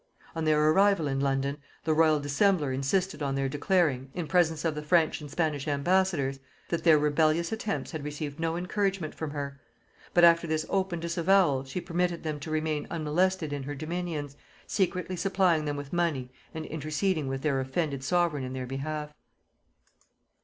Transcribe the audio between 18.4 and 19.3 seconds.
in their behalf.